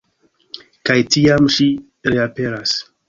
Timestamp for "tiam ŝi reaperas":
1.15-2.73